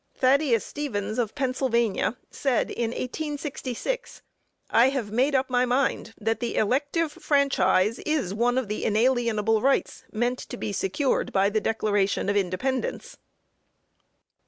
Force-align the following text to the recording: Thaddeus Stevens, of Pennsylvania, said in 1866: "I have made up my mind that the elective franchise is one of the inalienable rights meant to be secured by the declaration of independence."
Thaddeus 0.15 0.65
Stevens, 0.65 1.19
of 1.19 1.35
Pennsylvania, 1.35 2.17
said 2.31 2.71
in 2.71 2.89
1866: 2.89 4.23
"I 4.71 4.89
have 4.89 5.11
made 5.11 5.35
up 5.35 5.47
my 5.47 5.63
mind 5.63 6.15
that 6.19 6.39
the 6.39 6.55
elective 6.55 7.11
franchise 7.11 7.99
is 7.99 8.33
one 8.33 8.57
of 8.57 8.67
the 8.67 8.83
inalienable 8.83 9.61
rights 9.61 10.03
meant 10.11 10.39
to 10.39 10.57
be 10.57 10.73
secured 10.73 11.31
by 11.31 11.51
the 11.51 11.61
declaration 11.61 12.29
of 12.29 12.35
independence." 12.35 13.17